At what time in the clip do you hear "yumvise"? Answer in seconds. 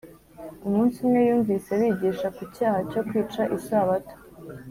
1.27-1.71